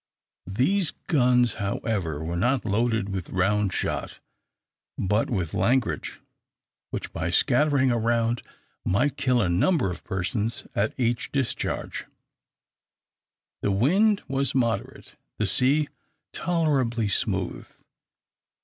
These 0.47 0.93
guns, 1.05 1.53
however, 1.61 2.23
were 2.23 2.35
not 2.35 2.65
loaded 2.65 3.09
with 3.09 3.29
round 3.29 3.71
shot, 3.71 4.19
but 4.97 5.29
with 5.29 5.53
langrage, 5.53 6.19
which, 6.89 7.13
by 7.13 7.29
scattering 7.29 7.91
around, 7.91 8.41
might 8.83 9.15
kill 9.15 9.43
a 9.43 9.47
number 9.47 9.91
of 9.91 10.03
persons 10.03 10.65
at 10.73 10.95
each 10.99 11.31
discharge. 11.31 12.07
The 13.61 13.71
wind 13.71 14.23
was 14.27 14.55
moderate, 14.55 15.17
the 15.37 15.45
sea 15.45 15.87
tolerably 16.33 17.07
smooth. 17.07 17.67